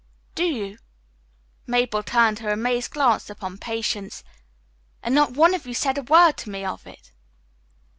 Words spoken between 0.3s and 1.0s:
"Do you?"